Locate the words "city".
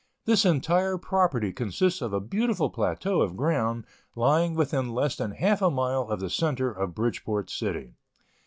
7.51-7.93